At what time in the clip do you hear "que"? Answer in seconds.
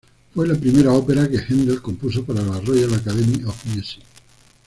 1.29-1.37